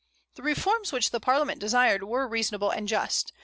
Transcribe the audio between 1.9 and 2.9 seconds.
were reasonable and